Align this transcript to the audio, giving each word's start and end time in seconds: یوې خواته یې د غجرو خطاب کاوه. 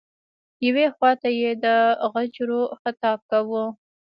یوې 0.65 0.85
خواته 0.95 1.29
یې 1.39 1.51
د 1.63 1.65
غجرو 2.11 2.61
خطاب 2.81 3.19
کاوه. 3.31 3.63